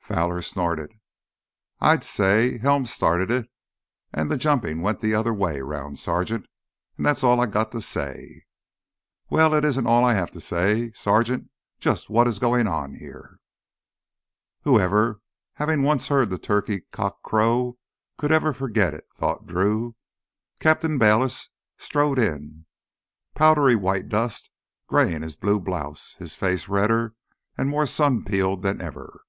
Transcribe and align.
Fowler 0.00 0.42
snorted. 0.42 0.92
"I 1.80 2.00
say 2.00 2.58
Helms 2.58 2.90
started 2.92 3.30
it, 3.30 3.48
an' 4.12 4.28
th' 4.28 4.38
jumpin' 4.38 4.82
went 4.82 5.00
th' 5.00 5.14
other 5.14 5.32
way 5.32 5.62
'round, 5.62 5.98
Sergeant. 5.98 6.44
An' 6.98 7.04
that's 7.04 7.24
all 7.24 7.40
I 7.40 7.46
got 7.46 7.72
to 7.72 7.80
say." 7.80 8.44
"Well, 9.30 9.54
it 9.54 9.64
isn't 9.64 9.86
all 9.86 10.04
I 10.04 10.12
have 10.12 10.30
to 10.32 10.42
say! 10.42 10.92
Sergeant, 10.92 11.50
just 11.80 12.10
what 12.10 12.28
is 12.28 12.38
going 12.38 12.66
on 12.66 12.96
here?" 12.96 13.38
Whoever, 14.64 15.22
having 15.54 15.82
once 15.82 16.08
heard 16.08 16.28
that 16.28 16.42
turkey 16.42 16.82
cock 16.92 17.22
crow, 17.22 17.78
could 18.18 18.30
ever 18.30 18.52
forget 18.52 18.92
it, 18.92 19.04
thought 19.16 19.46
Drew. 19.46 19.96
Captain 20.60 20.98
Bayliss 20.98 21.48
strode 21.78 22.18
in, 22.18 22.66
powdery 23.34 23.74
white 23.74 24.10
dust 24.10 24.50
graying 24.86 25.22
his 25.22 25.34
blue 25.34 25.58
blouse, 25.58 26.12
his 26.18 26.34
face 26.34 26.68
redder 26.68 27.14
and 27.56 27.70
more 27.70 27.86
sun 27.86 28.22
peeled 28.22 28.60
than 28.60 28.82
ever. 28.82 29.22